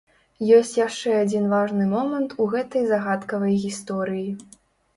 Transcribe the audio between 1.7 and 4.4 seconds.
момант у гэтай загадкавай гісторыі.